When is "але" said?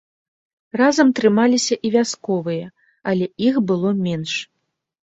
3.13-3.25